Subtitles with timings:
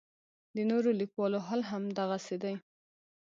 [0.55, 2.53] د نورو لیکوالو حال هم دغسې دی.